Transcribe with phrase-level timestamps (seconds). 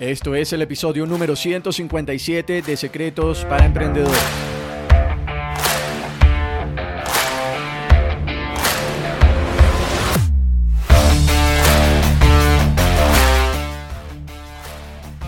[0.00, 4.20] Esto es el episodio número 157 de Secretos para Emprendedores.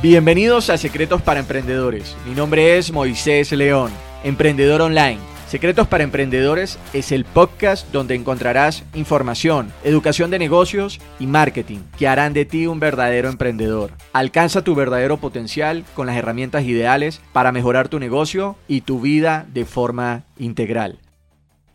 [0.03, 2.15] Bienvenidos a Secretos para Emprendedores.
[2.27, 3.91] Mi nombre es Moisés León,
[4.23, 11.27] emprendedor online Secretos para Emprendedores es el podcast donde encontrarás información, educación de negocios y
[11.27, 13.93] marketing que harán de ti un verdadero emprendedor.
[14.13, 19.47] Alcanza tu verdadero potencial con las herramientas ideales para mejorar tu negocio y tu vida
[19.51, 20.99] de forma integral.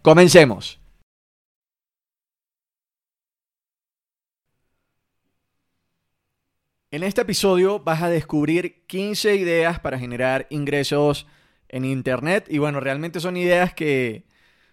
[0.04, 0.80] Comencemos.
[6.92, 11.26] En este episodio vas a descubrir 15 ideas para generar ingresos
[11.74, 12.46] en Internet.
[12.50, 14.26] Y bueno, realmente son ideas que...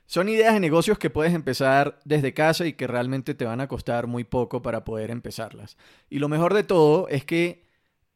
[0.06, 3.68] Son ideas de negocios que puedes empezar desde casa y que realmente te van a
[3.68, 5.76] costar muy poco para poder empezarlas.
[6.10, 7.64] Y lo mejor de todo es que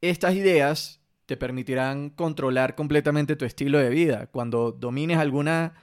[0.00, 4.26] estas ideas te permitirán controlar completamente tu estilo de vida.
[4.26, 5.74] Cuando domines alguna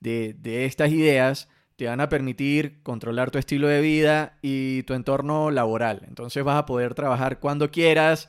[0.00, 4.94] de, de, estas ideas, te van a permitir controlar tu estilo de vida y tu
[4.94, 6.02] entorno laboral.
[6.08, 8.28] Entonces vas a poder trabajar cuando quieras,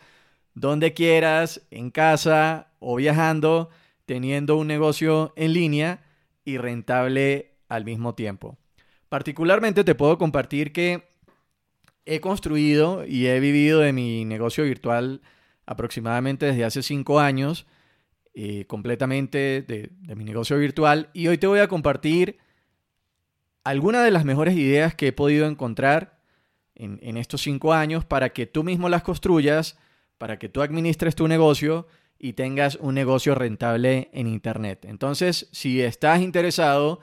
[0.54, 3.72] donde quieras, en casa o viajando
[4.12, 6.04] teniendo un negocio en línea
[6.44, 8.58] y rentable al mismo tiempo.
[9.08, 11.14] Particularmente te puedo compartir que
[12.04, 15.22] he construido y he vivido de mi negocio virtual
[15.66, 17.66] aproximadamente desde hace cinco años,
[18.34, 22.38] eh, completamente de, mi negocio virtual, y hoy te voy a compartir
[23.64, 26.20] algunas de las mejores ideas que he podido encontrar
[26.76, 29.78] en, en estos cinco años para que tú mismo las construyas,
[30.18, 31.88] para que tú administres tu negocio
[32.24, 34.86] y tengas un negocio rentable en Internet.
[34.88, 37.00] Entonces, si estás interesado,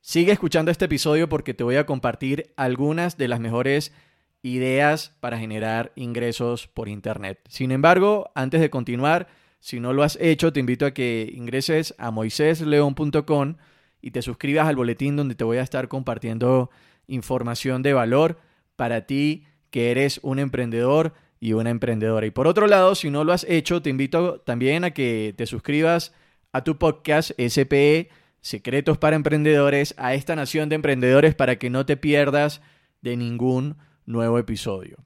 [0.00, 3.92] sigue escuchando este episodio porque te voy a compartir algunas de las mejores
[4.40, 7.40] ideas para generar ingresos por Internet.
[7.46, 9.28] Sin embargo, antes de continuar,
[9.60, 13.56] si no lo has hecho, te invito a que ingreses a moisésleón.com
[14.00, 16.70] y te suscribas al boletín donde te voy a estar compartiendo
[17.06, 18.38] información de valor
[18.76, 21.12] para ti que eres un emprendedor
[21.44, 22.24] y una emprendedora.
[22.24, 25.44] Y por otro lado, si no lo has hecho, te invito también a que te
[25.44, 26.14] suscribas
[26.52, 28.08] a tu podcast SPE,
[28.40, 32.62] Secretos para Emprendedores, a esta nación de emprendedores para que no te pierdas
[33.02, 35.04] de ningún nuevo episodio.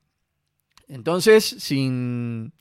[0.87, 2.53] Entonces, sin,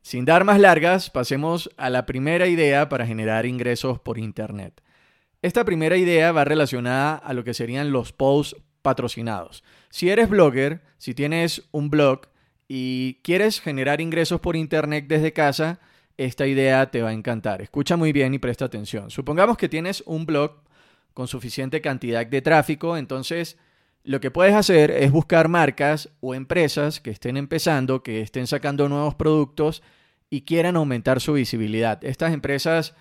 [0.00, 4.82] sin dar más largas, pasemos a la primera idea para generar ingresos por Internet.
[5.42, 9.62] Esta primera idea va relacionada a lo que serían los posts patrocinados.
[9.90, 12.31] Si eres blogger, si tienes un blog,
[12.74, 15.78] y quieres generar ingresos por internet desde casa,
[16.16, 17.60] esta idea te va a encantar.
[17.60, 19.10] Escucha muy bien y presta atención.
[19.10, 20.52] Supongamos que tienes un blog
[21.12, 23.58] con suficiente cantidad de tráfico, entonces
[24.04, 28.88] lo que puedes hacer es buscar marcas o empresas que estén empezando, que estén sacando
[28.88, 29.82] nuevos productos
[30.30, 32.02] y quieran aumentar su visibilidad.
[32.02, 32.94] Estas empresas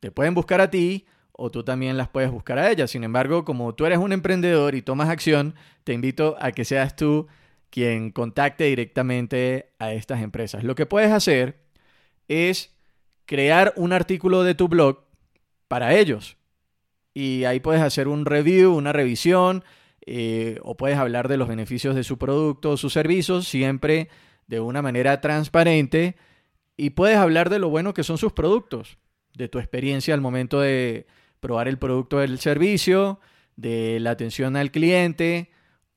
[0.00, 2.92] te pueden buscar a ti o tú también las puedes buscar a ellas.
[2.92, 5.54] Sin embargo, como tú eres un emprendedor y tomas acción,
[5.84, 7.26] te invito a que seas tú
[7.70, 10.64] quien contacte directamente a estas empresas.
[10.64, 11.58] Lo que puedes hacer
[12.28, 12.74] es
[13.26, 15.04] crear un artículo de tu blog
[15.68, 16.36] para ellos.
[17.12, 19.64] Y ahí puedes hacer un review, una revisión,
[20.04, 24.08] eh, o puedes hablar de los beneficios de su producto o sus servicios, siempre
[24.46, 26.16] de una manera transparente.
[26.76, 28.98] Y puedes hablar de lo bueno que son sus productos,
[29.34, 31.06] de tu experiencia al momento de
[31.40, 33.20] probar el producto del servicio,
[33.56, 35.50] de la atención al cliente,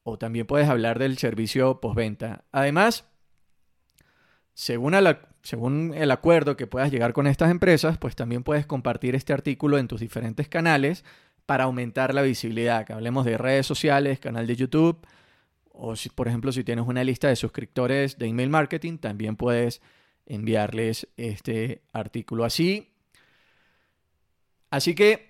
[0.09, 2.43] o también puedes hablar del servicio postventa.
[2.51, 3.05] Además,
[4.53, 4.93] según,
[5.93, 9.87] el acuerdo que puedas llegar con estas empresas, pues también puedes compartir este artículo en
[9.87, 11.05] tus diferentes canales
[11.45, 12.85] para aumentar la visibilidad.
[12.85, 15.05] Que hablemos de redes sociales, canal de YouTube,
[15.71, 19.81] o si, por ejemplo, si tienes una lista de suscriptores de email marketing, también puedes
[20.25, 22.91] enviarles este artículo así.
[24.71, 25.28] Así que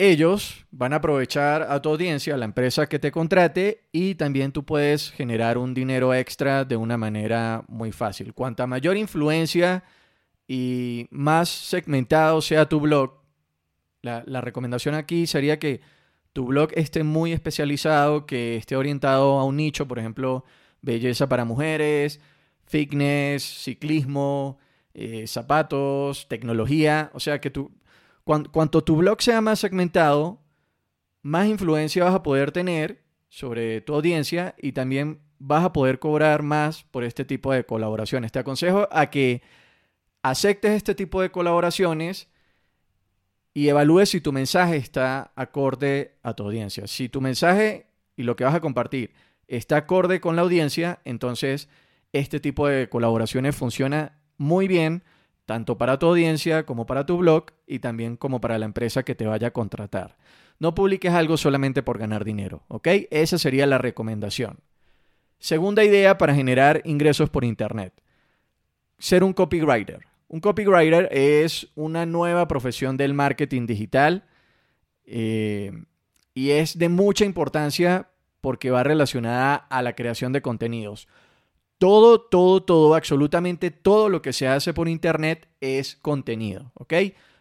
[0.00, 4.50] ellos van a aprovechar a tu audiencia, a la empresa que te contrate y también
[4.50, 8.32] tú puedes generar un dinero extra de una manera muy fácil.
[8.32, 9.84] Cuanta mayor influencia
[10.48, 13.20] y más segmentado sea tu blog,
[14.00, 15.82] la, recomendación aquí sería que
[16.32, 20.46] tu blog esté muy especializado, que esté orientado a un nicho, por ejemplo,
[20.80, 22.20] belleza para mujeres,
[22.64, 24.58] fitness, ciclismo,
[24.94, 27.10] eh, zapatos, tecnología.
[27.12, 27.70] O sea que tú,
[28.50, 30.40] cuanto tu blog sea más segmentado,
[31.22, 36.42] más influencia vas a poder tener sobre tu audiencia y también vas a poder cobrar
[36.42, 38.32] más por este tipo de colaboraciones.
[38.32, 39.42] Te aconsejo a que
[40.22, 42.28] aceptes este tipo de colaboraciones
[43.52, 46.86] y evalúes si tu mensaje está acorde a tu audiencia.
[46.86, 47.86] Si tu mensaje
[48.16, 49.12] y lo que vas a compartir
[49.48, 51.68] está acorde con la audiencia, entonces
[52.12, 55.02] este tipo de colaboraciones funciona muy bien
[55.50, 59.16] tanto para tu audiencia como para tu blog y también como para la empresa que
[59.16, 60.16] te vaya a contratar.
[60.60, 62.86] No publiques algo solamente por ganar dinero, ¿ok?
[63.10, 64.60] Esa sería la recomendación.
[65.40, 67.92] Segunda idea para generar ingresos por Internet.
[69.00, 70.06] Ser un copywriter.
[70.28, 74.22] Un copywriter es una nueva profesión del marketing digital
[75.04, 75.72] eh,
[76.32, 78.08] y es de mucha importancia
[78.40, 81.08] porque va relacionada a la creación de contenidos.
[81.80, 86.92] Todo, todo, todo, absolutamente todo lo que se hace por Internet es contenido, ¿ok?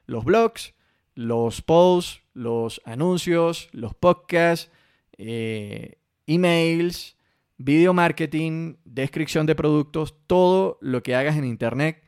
[0.05, 0.75] Los blogs,
[1.13, 4.71] los posts, los anuncios, los podcasts,
[5.17, 7.17] eh, emails,
[7.57, 12.01] video marketing, descripción de productos, todo lo que hagas en Internet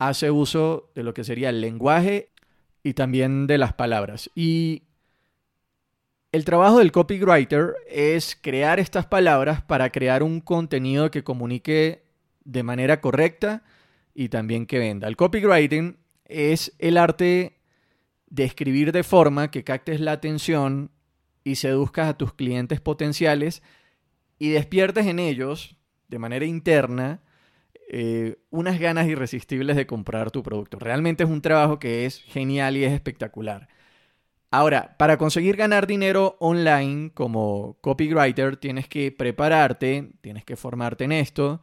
[0.00, 2.32] hace uso de lo que sería el lenguaje
[2.82, 4.28] y también de las palabras.
[4.34, 4.82] Y
[6.32, 12.04] el trabajo del copywriter es crear estas palabras para crear un contenido que comunique
[12.44, 13.62] de manera correcta
[14.14, 15.08] y también que venda.
[15.08, 17.58] El copywriting es el arte
[18.28, 20.90] de escribir de forma que captes la atención
[21.44, 23.62] y seduzcas a tus clientes potenciales
[24.38, 25.76] y despiertes en ellos,
[26.08, 27.22] de manera interna,
[27.88, 30.78] eh, unas ganas irresistibles de comprar tu producto.
[30.78, 33.68] Realmente es un trabajo que es genial y es espectacular.
[34.50, 41.12] Ahora, para conseguir ganar dinero online como copywriter, tienes que prepararte, tienes que formarte en
[41.12, 41.60] esto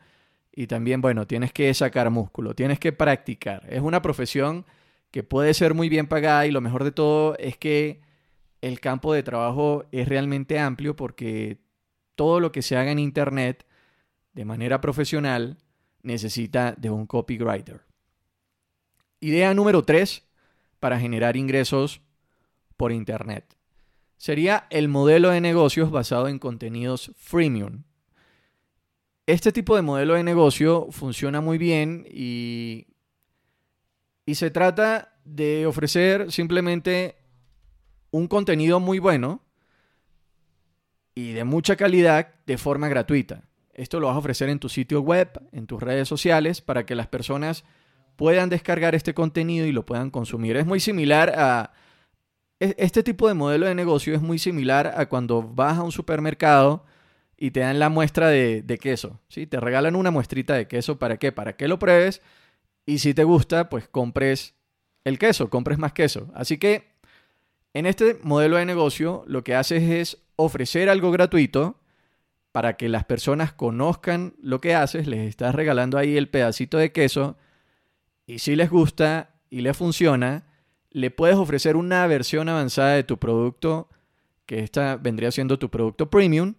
[0.52, 3.66] y también, bueno, tienes que sacar músculo, tienes que practicar.
[3.70, 4.66] Es una profesión
[5.12, 8.02] que puede ser muy bien pagada y lo mejor de todo es que
[8.62, 11.60] el campo de trabajo es realmente amplio porque
[12.16, 13.66] todo lo que se haga en Internet
[14.34, 15.58] de manera profesional
[16.02, 17.82] necesita de un copywriter.
[19.20, 20.28] Idea número 3
[20.80, 22.02] para generar ingresos
[22.84, 23.56] por Internet.
[24.18, 27.84] Sería el modelo de negocios basado en contenidos freemium.
[29.26, 32.88] Este tipo de modelo de negocio funciona muy bien y,
[34.26, 37.16] y se trata de ofrecer simplemente
[38.12, 39.42] un contenido muy bueno
[41.16, 43.44] y de mucha calidad de forma gratuita.
[43.74, 46.96] Esto lo vas a ofrecer en tu sitio web, en tus redes sociales, para que
[46.96, 47.64] las personas
[48.18, 50.58] puedan descargar este contenido y lo puedan consumir.
[50.58, 51.72] Es muy similar a
[52.60, 56.86] este tipo de modelo de negocio es muy similar a cuando vas a un supermercado
[57.38, 59.20] y te dan la muestra de, queso.
[59.28, 59.48] ¿sí?
[59.48, 60.98] Te regalan una muestrita de queso.
[60.98, 61.32] ¿Para qué?
[61.32, 62.22] Para que lo pruebes
[62.86, 64.56] y si te gusta, pues compres
[65.04, 66.32] el queso, compres más queso.
[66.36, 66.94] Así que
[67.74, 71.80] en este modelo de negocio lo que haces es ofrecer algo gratuito
[72.52, 76.92] para que las personas conozcan lo que haces, les estás regalando ahí el pedacito de
[76.92, 77.36] queso
[78.28, 80.46] y si les gusta y les funciona,
[80.94, 83.90] le puedes ofrecer una versión avanzada de tu producto,
[84.46, 86.54] que esta vendría siendo tu producto premium,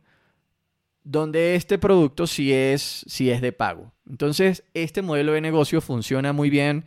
[1.04, 3.92] donde este producto sí es, es de pago.
[4.08, 6.84] Entonces, este modelo de negocio funciona muy bien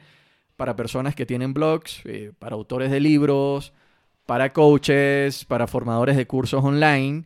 [0.58, 3.74] para personas que tienen blogs, eh, para autores de libros,
[4.26, 7.26] para coaches, para formadores de cursos online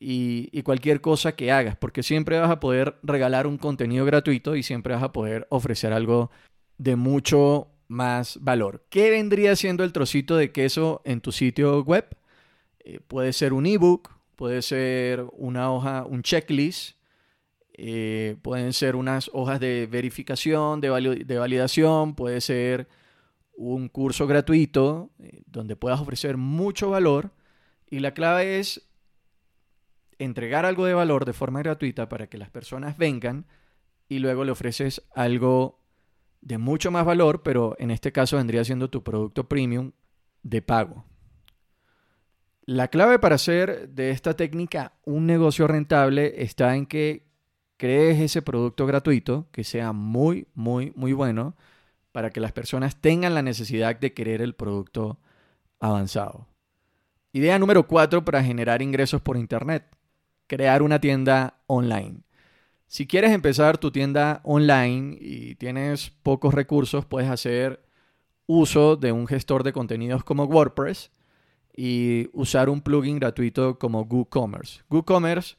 [0.00, 4.56] y, y, cualquier cosa que hagas, porque siempre vas a poder regalar un contenido gratuito
[4.56, 6.30] y siempre vas a poder ofrecer algo
[6.78, 8.84] de mucho más valor.
[8.88, 12.06] ¿Qué vendría siendo el trocito de queso en tu sitio web?
[12.78, 16.96] Eh, puede ser un ebook, puede ser una hoja, un checklist,
[17.74, 20.88] eh, pueden ser unas hojas de verificación, de,
[21.38, 22.88] validación, puede ser
[23.56, 27.32] un curso gratuito eh, donde puedas ofrecer mucho valor
[27.90, 28.88] y la clave es
[30.18, 33.46] entregar algo de valor de forma gratuita para que las personas vengan
[34.08, 35.79] y luego le ofreces algo
[36.40, 39.92] de mucho más valor, pero en este caso vendría siendo tu producto premium
[40.42, 41.04] de pago.
[42.64, 47.26] La clave para hacer de esta técnica un negocio rentable está en que
[47.76, 51.56] crees ese producto gratuito que sea muy, muy, muy bueno
[52.12, 55.18] para que las personas tengan la necesidad de querer el producto
[55.80, 56.46] avanzado.
[57.32, 59.84] Idea número cuatro para generar ingresos por Internet.
[60.46, 62.22] Crear una tienda online.
[62.90, 67.84] Si quieres empezar tu tienda online y tienes pocos recursos, puedes hacer
[68.46, 71.12] uso de un gestor de contenidos como WordPress
[71.76, 74.82] y usar un plugin gratuito como WooCommerce.
[74.90, 75.54] WooCommerce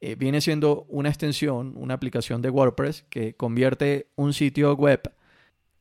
[0.00, 5.02] eh, viene siendo una extensión, una aplicación de WordPress que convierte un sitio web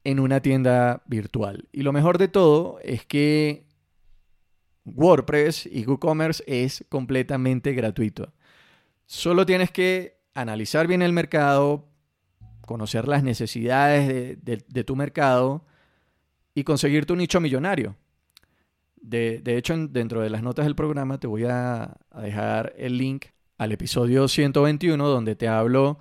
[0.04, 1.70] en una tienda virtual.
[1.72, 3.64] Y lo mejor de todo es que
[4.84, 8.34] WordPress y WooCommerce es completamente gratuito.
[9.06, 11.90] Solo tienes que analizar bien el mercado,
[12.66, 15.66] conocer las necesidades de, tu mercado
[16.54, 17.96] y conseguir tu nicho millonario.
[19.02, 23.26] De, hecho, dentro de las notas del programa te voy a, dejar el link
[23.58, 26.00] al episodio 121 donde te hablo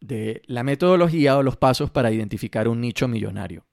[0.00, 3.64] de la metodología o los pasos para identificar un nicho millonario.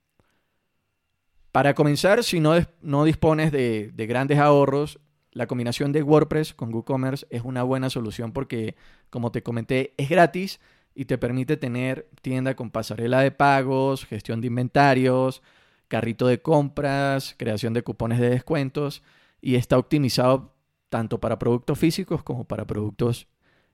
[1.51, 5.00] Para comenzar, si no, no dispones de, grandes ahorros,
[5.31, 8.75] la combinación de WordPress con WooCommerce es una buena solución porque,
[9.09, 10.59] como te comenté, es gratis
[10.95, 15.41] y te permite tener tienda con pasarela de pagos, gestión de inventarios,
[15.88, 19.03] carrito de compras, creación de cupones de descuentos
[19.41, 20.55] y está optimizado
[20.89, 23.27] tanto para productos físicos como para productos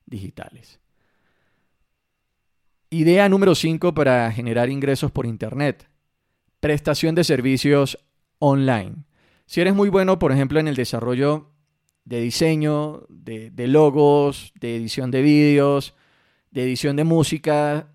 [0.05, 0.79] digitales.
[2.89, 5.89] Idea número 5 para generar ingresos por Internet.
[6.59, 7.97] Prestación de servicios
[8.39, 9.05] online.
[9.45, 11.51] Si eres muy bueno, por ejemplo, en el desarrollo
[12.03, 15.95] de diseño, de, logos, de edición de vídeos,
[16.51, 17.87] de edición de música,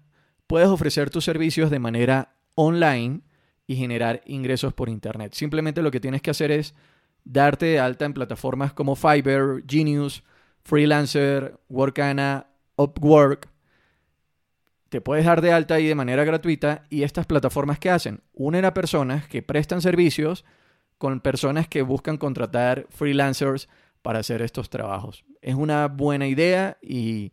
[0.46, 3.20] puedes ofrecer tus servicios de manera online
[3.66, 5.34] y generar ingresos por Internet.
[5.34, 6.74] Simplemente lo que tienes que hacer es
[7.24, 10.24] darte de alta en plataformas como Fiverr, Genius,
[10.62, 13.48] Freelancer, Workana, Upwork
[14.90, 18.64] te puedes dar de alta ahí de manera gratuita y estas plataformas que hacen, unen
[18.64, 20.44] a personas que prestan servicios
[21.00, 23.70] con personas que buscan contratar freelancers
[24.02, 25.24] para hacer estos trabajos.
[25.40, 27.32] Es una buena idea y,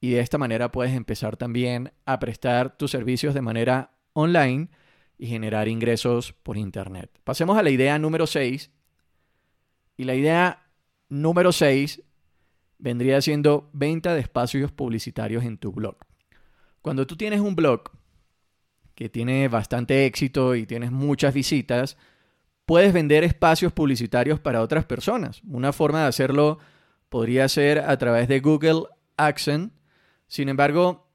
[0.00, 4.70] y de esta manera puedes empezar también a prestar tus servicios de manera online
[5.18, 7.10] y generar ingresos por Internet.
[7.22, 8.70] Pasemos a la idea número 6.
[9.98, 10.66] Y la idea
[11.10, 12.02] número 6
[12.78, 15.98] vendría siendo venta de espacios publicitarios en tu blog.
[16.80, 17.90] Cuando tú tienes un blog
[18.94, 21.98] que tiene bastante éxito y tienes muchas visitas,
[22.66, 25.40] puedes vender espacios publicitarios para otras personas.
[25.48, 26.58] Una forma de hacerlo
[27.08, 28.82] podría ser a través de Google
[29.16, 29.72] Accent.
[30.26, 31.08] Sin embargo,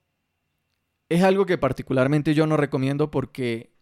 [1.10, 3.74] es algo que particularmente yo no recomiendo porque,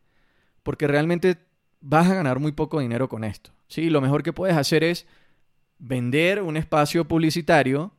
[0.63, 1.37] porque realmente
[1.79, 3.51] vas a ganar muy poco dinero con esto.
[3.67, 3.89] ¿sí?
[3.91, 5.05] Lo mejor que puedes hacer es
[5.77, 7.93] vender un espacio publicitario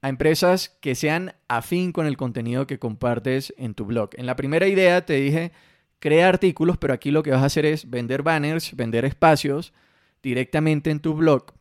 [0.00, 4.10] a empresas que sean afín con el contenido que compartes en tu blog.
[4.14, 5.52] En la primera idea te dije,
[6.02, 9.72] crea artículos, pero aquí lo que vas a hacer es vender banners, vender espacios
[10.20, 11.54] directamente en tu blog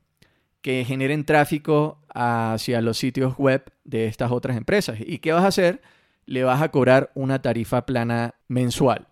[0.62, 4.98] que generen tráfico hacia los sitios web de estas otras empresas.
[5.00, 5.84] ¿Y qué vas a hacer?
[6.26, 9.08] Le vas a cobrar una tarifa plana mensual.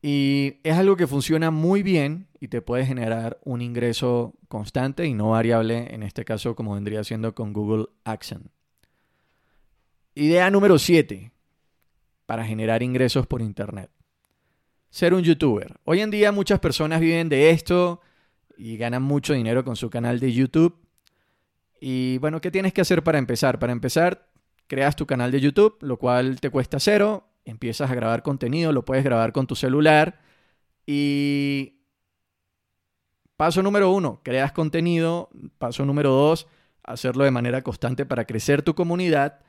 [0.00, 5.12] Y es algo que funciona muy bien y te puede generar un ingreso constante y
[5.12, 8.46] no variable, en este caso como vendría siendo con Google Accent.
[10.14, 11.30] Idea número 7
[12.30, 13.90] para generar ingresos por Internet.
[14.88, 15.80] Ser un youtuber.
[15.82, 18.00] Hoy en día muchas personas viven de esto
[18.56, 20.78] y ganan mucho dinero con su canal de YouTube.
[21.80, 23.58] Y bueno, ¿qué tienes que hacer para empezar?
[23.58, 24.28] Para empezar,
[24.68, 28.84] creas tu canal de YouTube, lo cual te cuesta cero empiezas a grabar contenido, lo
[28.84, 30.20] puedes grabar con tu celular
[30.86, 31.80] y
[33.36, 36.46] paso número uno, creas contenido, paso número dos,
[36.84, 39.40] hacerlo de manera constante para crecer tu comunidad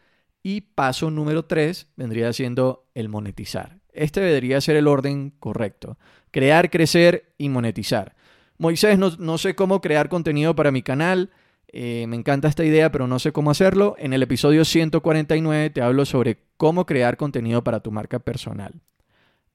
[0.43, 3.79] y paso número tres vendría siendo el monetizar.
[3.93, 5.97] Este debería ser el orden correcto.
[6.31, 8.15] Crear, crecer y monetizar.
[8.57, 11.31] Moisés, no, no sé cómo crear contenido para mi canal.
[11.67, 13.95] Eh, me encanta esta idea, pero no sé cómo hacerlo.
[13.97, 18.81] En el episodio 149 te hablo sobre cómo crear contenido para tu marca personal.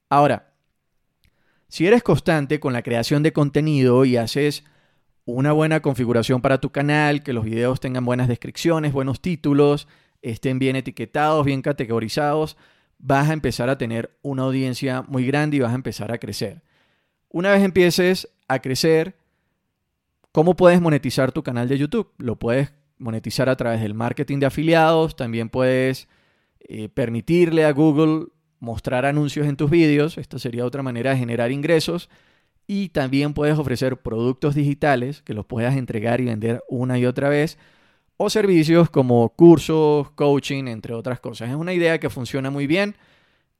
[0.09, 0.53] Ahora,
[1.67, 4.63] si eres constante con la creación de contenido y haces
[5.25, 9.87] una buena configuración para tu canal, que los videos tengan buenas descripciones, buenos títulos,
[10.21, 12.57] estén bien etiquetados, bien categorizados,
[12.97, 16.63] vas a empezar a tener una audiencia muy grande y vas a empezar a crecer.
[17.29, 19.15] Una vez empieces a crecer,
[20.37, 22.11] ¿Cómo puedes monetizar tu canal de YouTube?
[22.19, 26.07] Lo puedes monetizar a través del marketing de afiliados, también puedes
[26.59, 28.27] eh, permitirle a Google
[28.59, 32.11] mostrar anuncios en tus vídeos, esta sería otra manera de generar ingresos,
[32.67, 37.29] y también puedes ofrecer productos digitales que los puedas entregar y vender una y otra
[37.29, 37.57] vez,
[38.17, 41.49] o servicios como cursos, coaching, entre otras cosas.
[41.49, 42.95] Es una idea que funciona muy bien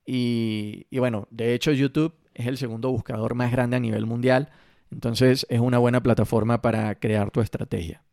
[0.05, 4.49] y, bueno, de hecho YouTube es el segundo buscador más grande a nivel mundial
[4.91, 8.03] entonces es una buena plataforma para crear tu estrategia.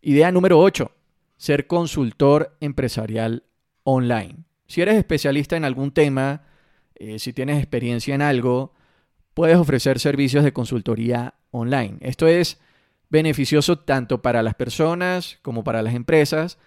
[0.00, 0.90] Idea número 8.
[1.36, 3.44] Ser consultor empresarial
[3.84, 4.44] online.
[4.66, 6.42] Si eres especialista en algún tema,
[6.94, 8.74] eh, si tienes experiencia en algo,
[9.34, 11.98] puedes ofrecer servicios de consultoría online.
[12.00, 12.60] Esto es
[13.12, 16.58] beneficioso tanto para las personas como para las empresas,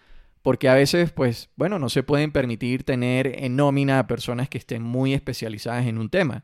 [0.43, 4.59] porque a veces, pues, bueno, no se pueden permitir tener en nómina a personas que
[4.59, 6.43] estén muy especializadas en un tema.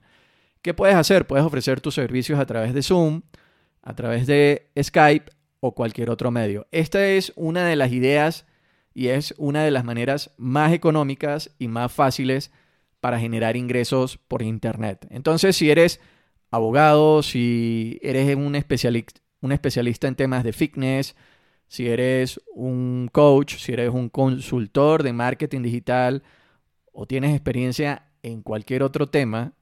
[0.64, 1.28] ¿Qué puedes hacer?
[1.28, 3.22] Puedes ofrecer tus servicios a través de Zoom,
[3.84, 6.66] a través de Skype o cualquier otro medio.
[6.72, 8.48] Esta es una de las ideas
[8.96, 12.52] y es una de las maneras más económicas y más fáciles
[13.02, 15.06] para generar ingresos por Internet.
[15.12, 16.00] Entonces, si eres
[16.50, 18.56] abogado, si eres un,
[19.42, 21.16] un especialista en temas de fitness,
[21.68, 26.24] si eres un coach, si eres un consultor de marketing digital
[26.92, 29.54] o tienes experiencia en cualquier otro tema,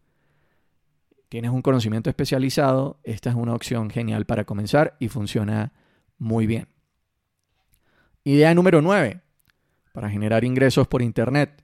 [1.29, 5.71] tienes un conocimiento especializado, esta es una opción genial para comenzar y funciona
[6.17, 6.67] muy bien.
[8.23, 9.21] Idea número 9,
[9.93, 11.63] para generar ingresos por Internet.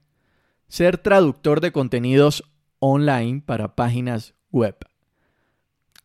[0.68, 2.44] Ser traductor de contenidos
[2.80, 4.76] online para páginas web.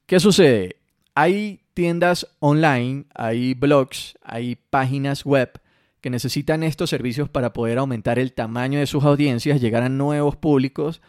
[0.06, 0.79] ¿Qué sucede?
[1.22, 5.60] Hay tiendas online, hay blogs, hay páginas web
[6.00, 10.36] que necesitan estos servicios para poder aumentar el tamaño de sus audiencias, llegar a nuevos
[10.36, 11.02] públicos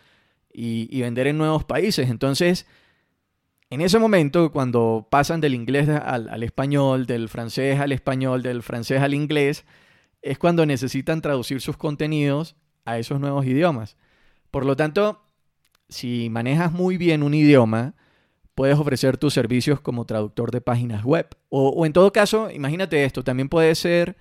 [0.51, 2.09] y, vender en nuevos países.
[2.09, 2.65] Entonces,
[3.69, 9.01] en ese momento, cuando pasan del inglés al, español, del francés al español, del francés
[9.01, 9.63] al inglés,
[10.21, 13.95] es cuando necesitan traducir sus contenidos a esos nuevos idiomas.
[14.51, 15.23] Por lo tanto,
[15.87, 17.95] si manejas muy bien un idioma,
[18.55, 21.27] puedes ofrecer tus servicios como traductor de páginas web.
[21.49, 24.17] O, en todo caso, imagínate esto, también puedes ser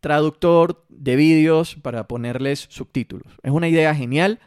[0.00, 3.32] traductor de vídeos para ponerles subtítulos.
[3.42, 4.38] Es una idea genial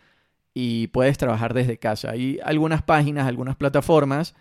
[0.53, 2.11] y puedes trabajar desde casa.
[2.11, 4.33] Hay algunas páginas, algunas plataformas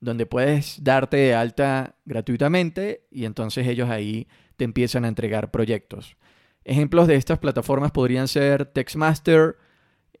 [0.00, 6.16] donde puedes darte de alta gratuitamente y entonces ellos ahí te empiezan a entregar proyectos.
[6.64, 9.56] Ejemplos de estas plataformas podrían ser Textmaster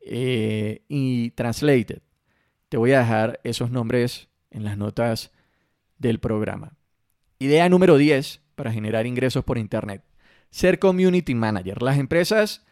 [0.00, 2.00] eh, y Translated.
[2.68, 5.32] Te voy a dejar esos nombres en las notas
[5.98, 6.76] del programa.
[7.38, 10.04] Idea número 10 para generar ingresos por Internet.
[10.50, 11.82] Ser community manager.
[11.82, 12.66] Las empresas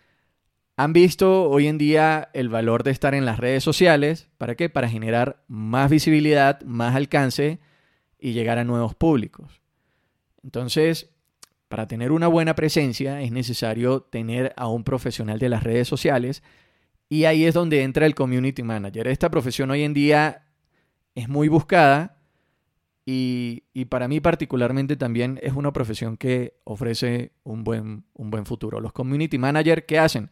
[0.76, 4.28] han visto hoy en día el valor de estar en las redes sociales.
[4.36, 4.68] ¿Para qué?
[4.68, 7.58] Para generar más visibilidad, más alcance
[8.18, 9.62] y llegar a nuevos públicos.
[10.42, 11.08] Entonces,
[11.68, 16.42] para tener una buena presencia es necesario tener a un profesional de las redes sociales
[17.08, 19.08] y ahí es donde entra el community manager.
[19.08, 20.46] Esta profesión hoy en día
[21.14, 22.18] es muy buscada
[23.04, 28.80] y, para mí particularmente también es una profesión que ofrece un buen, un buen futuro.
[28.80, 30.30] Los community managers, ¿qué hacen?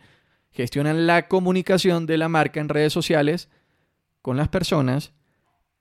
[0.54, 3.48] gestionan la comunicación de la marca en redes sociales
[4.22, 5.12] con las personas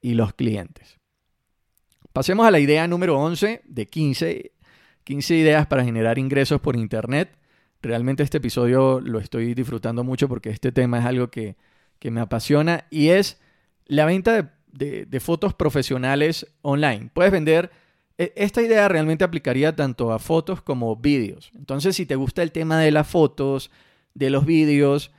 [0.02, 1.00] y los clientes.
[2.12, 4.52] Pasemos a la idea número 11 de 15,
[5.04, 7.38] 15 ideas para generar ingresos por Internet.
[7.84, 11.58] Realmente este episodio lo estoy disfrutando mucho porque este tema es algo que,
[12.10, 13.40] me apasiona y es
[13.86, 17.10] la venta de, fotos profesionales online.
[17.14, 17.72] Puedes vender
[18.18, 21.52] e, esta idea realmente aplicaría tanto a fotos como vídeos.
[21.56, 23.70] Entonces, si te gusta el tema de las fotos,
[24.14, 25.12] de los vídeos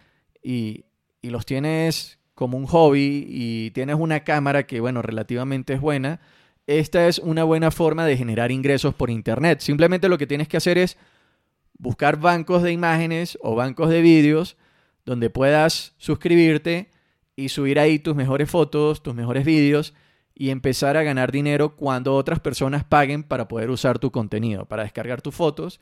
[0.43, 0.87] y,
[1.23, 6.21] los tienes como un hobby y tienes una cámara que, bueno, relativamente es buena,
[6.67, 9.61] esta es una buena forma de generar ingresos por Internet.
[9.61, 10.99] Simplemente lo que tienes que hacer es
[11.85, 14.57] buscar bancos de imágenes o bancos de vídeos
[15.05, 16.91] donde puedas suscribirte
[17.37, 19.93] y subir ahí tus mejores fotos, tus mejores vídeos
[20.35, 24.83] y empezar a ganar dinero cuando otras personas paguen para poder usar tu contenido, para
[24.83, 25.79] descargar tus fotos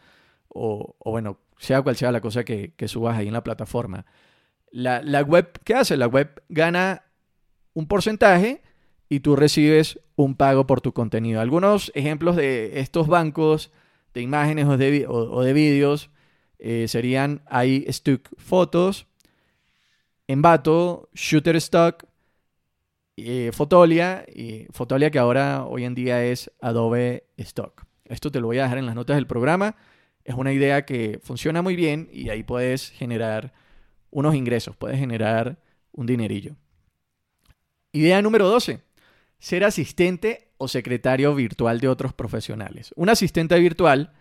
[0.49, 4.05] o, bueno, sea cual sea la cosa que, subas ahí en la plataforma.
[4.73, 5.97] La, la, web, ¿qué hace?
[5.97, 7.05] La web gana
[7.75, 8.61] un porcentaje
[9.09, 11.41] y tú recibes un pago por tu contenido.
[11.41, 13.71] Algunos ejemplos de estos bancos
[14.15, 16.11] de imágenes o de, o, de vídeos
[16.59, 19.07] eh, serían iStock Fotos,
[20.27, 22.05] Envato, Shutterstock,
[23.17, 27.85] eh, Fotolia, y Fotolia que ahora hoy en día es Adobe Stock.
[28.05, 29.77] Esto te lo voy a dejar en las notas del programa
[30.25, 33.53] es una idea que funciona muy bien y ahí puedes generar
[34.11, 35.59] unos ingresos, puedes generar
[35.93, 36.57] un dinerillo.
[37.93, 38.81] Idea número 12.
[39.39, 42.93] Ser asistente o secretario virtual de otros profesionales.
[42.95, 44.13] Un asistente virtual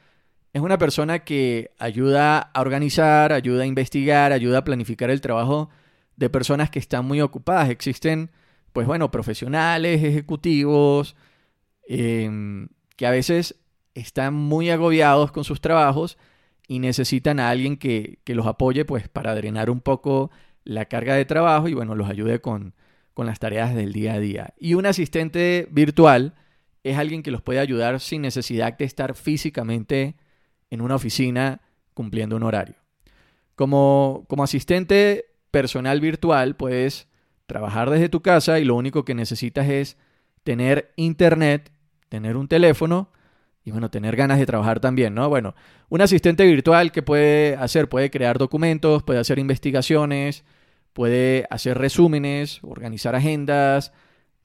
[0.53, 5.69] es una persona que ayuda a organizar, ayuda a investigar, ayuda a planificar el trabajo
[6.15, 7.69] de personas que están muy ocupadas.
[7.69, 8.31] Existen,
[8.73, 11.15] pues bueno, profesionales, ejecutivos,
[11.87, 13.55] em, que a veces
[13.93, 16.17] están muy agobiados con sus trabajos
[16.67, 20.31] y necesitan a alguien que, los apoye pues para drenar un poco
[20.63, 22.73] la carga de trabajo y bueno, los ayude con,
[23.13, 24.53] con las tareas del día a día.
[24.59, 26.35] Y un asistente virtual
[26.83, 30.15] es alguien que los puede ayudar sin necesidad de estar físicamente
[30.69, 31.61] en una oficina
[31.93, 32.75] cumpliendo un horario.
[33.55, 37.07] Como, como asistente personal virtual puedes
[37.45, 39.97] trabajar desde tu casa y lo único que necesitas es
[40.43, 41.71] tener internet
[42.11, 43.09] tener un teléfono
[43.63, 45.29] y bueno, tener ganas de trabajar también, ¿no?
[45.29, 45.55] Bueno,
[45.87, 50.43] un asistente virtual que puede hacer, puede crear documentos, puede hacer investigaciones,
[50.93, 53.93] puede hacer resúmenes, organizar agendas,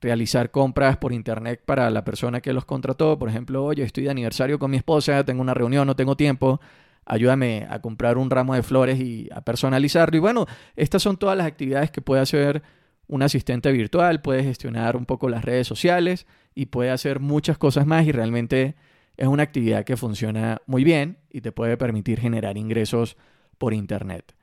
[0.00, 3.18] realizar compras por internet para la persona que los contrató.
[3.18, 6.60] Por ejemplo, oye, estoy de aniversario con mi esposa, tengo una reunión, no tengo tiempo,
[7.04, 10.16] ayúdame a comprar un ramo de flores y a personalizarlo.
[10.16, 12.62] Y bueno, estas son todas las actividades que puede hacer
[13.08, 17.86] un asistente virtual, puede gestionar un poco las redes sociales y puede hacer muchas cosas
[17.86, 18.74] más y realmente
[19.16, 23.16] es una actividad que funciona muy bien y te puede permitir generar ingresos
[23.58, 24.35] por Internet.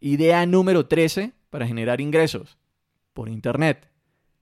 [0.00, 2.58] Idea número 13 para generar ingresos
[3.12, 3.88] por Internet.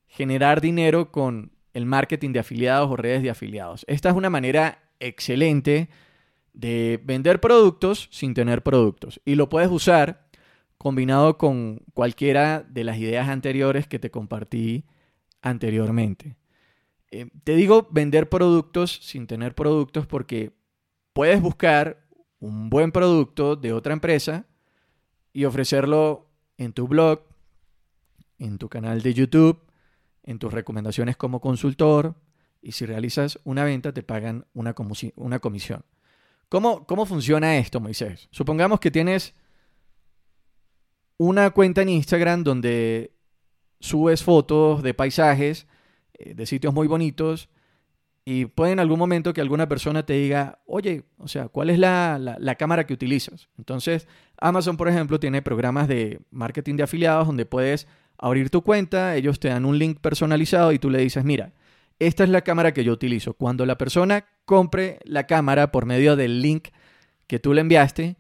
[0.06, 3.84] Generar dinero con el marketing de afiliados o redes de afiliados.
[3.88, 5.88] Esta es una manera excelente
[6.52, 9.20] de vender productos sin tener productos.
[9.24, 10.28] Y lo puedes usar
[10.76, 14.84] combinado con cualquiera de las ideas anteriores que te compartí
[15.42, 16.36] anteriormente.
[17.10, 20.52] Eh, te digo vender productos sin tener productos porque
[21.12, 22.06] puedes buscar
[22.38, 24.47] un buen producto de otra empresa
[25.38, 27.20] y ofrecerlo en tu blog,
[28.40, 29.62] en tu canal de YouTube,
[30.24, 32.16] en tus recomendaciones como consultor
[32.60, 35.84] y si realizas una venta te pagan una, comisión.
[36.48, 38.26] ¿Cómo, ¿Cómo funciona esto, Moisés?
[38.32, 39.32] Supongamos que tienes
[41.18, 43.12] una cuenta en Instagram donde
[43.78, 45.68] subes fotos de paisajes
[46.14, 47.48] eh, de sitios muy bonitos
[48.30, 51.78] y puede en algún momento que alguna persona te diga, oye, o sea, ¿cuál es
[51.78, 53.48] la, la, cámara que utilizas?
[53.56, 54.06] Entonces,
[54.38, 57.88] Amazon, por ejemplo, tiene programas de marketing de afiliados donde puedes
[58.18, 61.54] abrir tu cuenta, ellos te dan un link personalizado y tú le dices, mira,
[61.98, 63.32] esta es la cámara que yo utilizo.
[63.32, 66.68] Cuando la persona compre la cámara por medio del link
[67.28, 68.16] que tú le enviaste,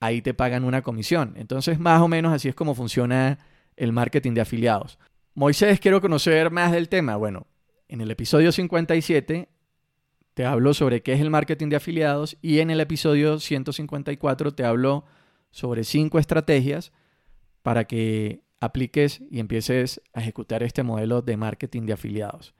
[0.00, 1.34] ahí te pagan una comisión.
[1.36, 3.38] Entonces, más o menos así es como funciona
[3.76, 4.98] el marketing de afiliados.
[5.34, 7.14] Moisés, quiero conocer más del tema.
[7.14, 7.46] Bueno,
[7.88, 9.48] en el episodio 57
[10.34, 14.64] te hablo sobre qué es el marketing de afiliados y en el episodio 154 te
[14.64, 15.04] hablo
[15.50, 16.92] sobre cinco estrategias
[17.62, 22.54] para que apliques y empieces a ejecutar este modelo de marketing de afiliados.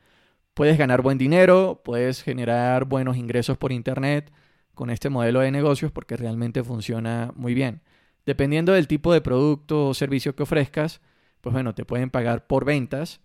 [0.54, 4.32] Puedes ganar buen dinero, puedes generar buenos ingresos por internet
[4.74, 7.82] con este modelo de negocios porque realmente funciona muy bien.
[8.24, 11.02] Dependiendo del tipo de producto o servicio que ofrezcas,
[11.42, 13.20] pues bueno, te pueden pagar por ventas,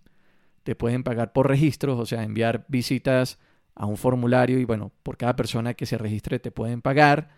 [0.63, 3.39] te pueden pagar por registros, o sea, enviar visitas
[3.75, 7.29] a un formulario y bueno, por cada persona que se registre te pueden pagar,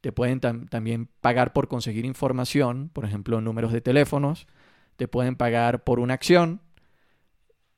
[0.00, 4.46] te pueden también pagar por conseguir información, por ejemplo, números de teléfonos,
[4.96, 6.60] te pueden pagar por una acción,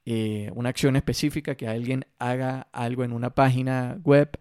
[0.07, 4.39] eh, una acción específica que alguien haga algo en una página web,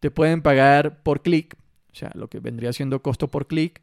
[0.00, 1.56] te pueden pagar por clic,
[1.92, 3.82] o sea, lo que vendría siendo costo por clic,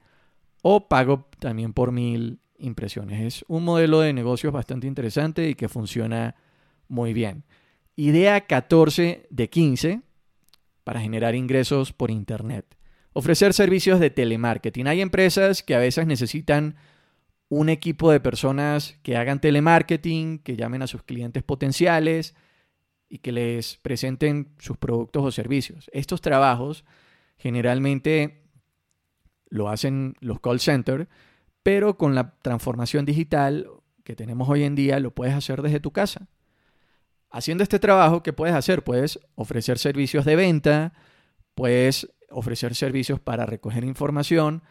[0.62, 3.22] o pago también por mil impresiones.
[3.22, 6.36] Es un modelo de negocios bastante interesante y que funciona
[6.88, 7.44] muy bien.
[7.96, 10.02] Idea 14 de 15
[10.84, 12.65] para generar ingresos por Internet.
[13.13, 14.88] Ofrecer servicios de telemarketing.
[14.88, 16.76] Hay empresas que a veces necesitan
[17.48, 22.36] un equipo de personas que hagan telemarketing, que llamen a sus clientes potenciales
[23.08, 25.89] y que les presenten sus productos o servicios.
[25.94, 26.84] Estos trabajos
[27.38, 28.44] generalmente
[29.50, 31.08] lo hacen los call centers
[31.65, 33.67] pero con la transformación digital
[34.04, 36.28] que tenemos hoy en día lo puedes hacer desde tu casa.
[37.32, 38.84] Haciendo este trabajo, ¿qué puedes hacer?
[38.84, 40.93] Puedes ofrecer servicios de venta,
[41.56, 44.62] puedes ofrecer servicios para recoger información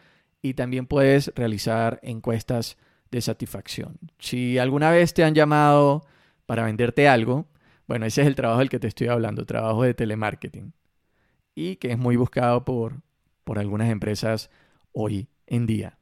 [0.41, 2.77] y también puedes realizar encuestas
[3.11, 3.99] de satisfacción.
[4.17, 6.05] Si alguna vez te han llamado
[6.45, 7.45] para venderte algo,
[7.87, 10.71] bueno, ese es el trabajo del que te estoy hablando, trabajo de telemarketing.
[11.55, 13.01] Y que es muy buscado por,
[13.43, 14.49] por algunas empresas
[14.93, 15.99] hoy en día.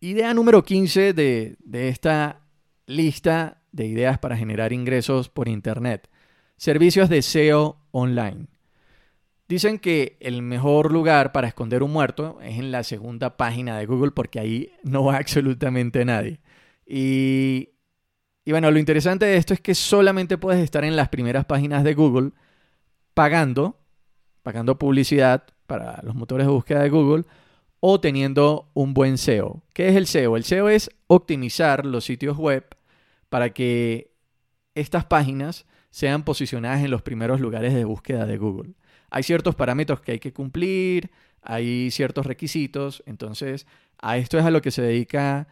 [0.00, 2.42] Idea número 15 de, esta
[2.86, 6.08] lista de ideas para generar ingresos por Internet.
[6.56, 8.46] Servicios de SEO online.
[9.48, 13.86] Dicen que el mejor lugar para esconder un muerto es en la segunda página de
[13.86, 16.38] Google porque ahí no va absolutamente nadie.
[16.86, 17.70] Y,
[18.44, 21.82] y, bueno, lo interesante de esto es que solamente puedes estar en las primeras páginas
[21.82, 22.30] de Google
[23.14, 23.80] pagando,
[24.44, 27.24] pagando publicidad para los motores de búsqueda de Google
[27.80, 29.62] o teniendo un buen SEO.
[29.72, 30.36] ¿Qué es el SEO?
[30.36, 32.64] El SEO es optimizar los sitios web
[33.28, 34.12] para que
[34.74, 38.74] estas páginas sean posicionadas en los primeros lugares de búsqueda de Google.
[39.10, 41.10] Hay ciertos parámetros que hay que cumplir,
[41.42, 43.66] hay ciertos requisitos, entonces
[43.98, 45.48] a esto es a lo que se dedica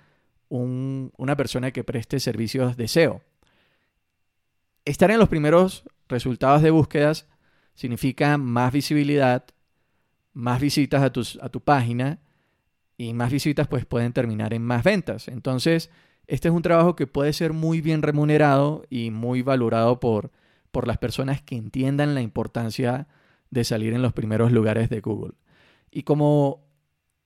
[0.49, 3.23] una persona que preste servicios de SEO.
[4.85, 7.27] Estar en los primeros resultados de búsquedas
[7.75, 9.47] significa más visibilidad,
[10.37, 12.20] más visitas a, a tu página
[12.99, 15.29] y más visitas pues pueden terminar en más ventas.
[15.29, 15.90] Entonces,
[16.27, 20.31] este es un trabajo que puede ser muy bien remunerado y muy valorado por,
[20.72, 23.09] por las personas que entiendan la importancia
[23.51, 25.33] de salir en los primeros lugares de Google.
[25.90, 26.66] Y como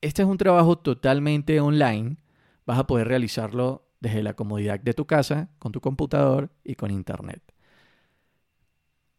[0.01, 2.17] este es un trabajo totalmente online,
[2.65, 6.93] vas a poder realizarlo desde la comodidad de tu casa, con tu computador y con
[6.93, 7.43] internet.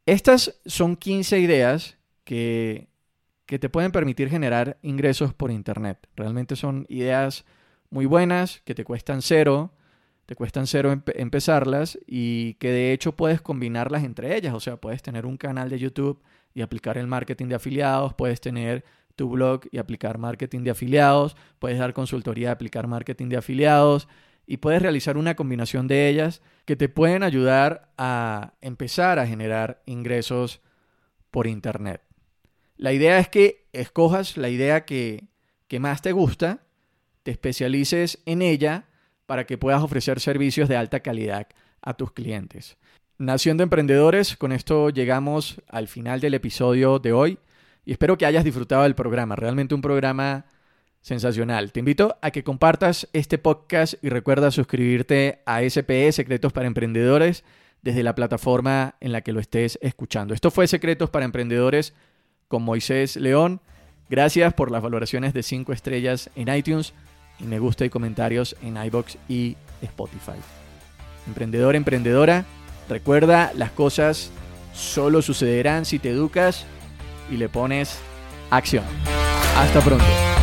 [0.05, 2.90] Estas son 15 ideas que,
[3.51, 6.07] que te pueden permitir generar ingresos por internet.
[6.15, 7.43] Realmente son ideas
[7.89, 9.73] muy buenas, que te cuestan cero,
[10.25, 14.53] te cuestan cero empezarlas y que de hecho puedes combinarlas entre ellas.
[14.53, 16.21] O sea, puedes tener un canal de YouTube
[16.53, 18.85] y aplicar el marketing de afiliados, puedes tener
[19.17, 24.07] tu blog y aplicar marketing de afiliados, puedes dar consultoría y aplicar marketing de afiliados
[24.47, 29.81] y puedes realizar una combinación de ellas que te pueden ayudar a empezar a generar
[29.85, 30.61] ingresos
[31.31, 32.01] por Internet.
[32.81, 35.25] La idea es que escojas la idea que,
[35.67, 36.63] que más te gusta,
[37.21, 38.85] te especialices en ella
[39.27, 41.45] para que puedas ofrecer servicios de alta calidad
[41.83, 42.77] a tus clientes.
[43.19, 47.37] Nación de Emprendedores, con esto llegamos al final del episodio de hoy
[47.85, 50.47] y espero que hayas disfrutado del programa, realmente un programa
[51.01, 51.71] sensacional.
[51.71, 57.43] Te invito a que compartas este podcast y recuerda suscribirte a SPE Secretos para Emprendedores
[57.83, 60.33] desde la plataforma en la que lo estés escuchando.
[60.33, 61.93] Esto fue Secretos para Emprendedores
[62.51, 63.61] con Moisés León.
[64.09, 66.93] Gracias por las valoraciones de 5 estrellas en iTunes
[67.39, 70.37] y me gusta y comentarios en iBox y Spotify.
[71.25, 72.45] Emprendedor, emprendedora,
[72.91, 74.31] Recuerda, las cosas
[74.73, 76.65] solo sucederán si te educas
[77.31, 77.97] y le pones
[78.49, 78.83] acción.
[79.55, 80.40] Hasta pronto.